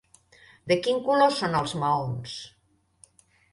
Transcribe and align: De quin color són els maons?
De 0.71 0.77
quin 0.87 0.97
color 1.09 1.35
són 1.37 1.59
els 1.61 1.77
maons? 1.85 2.35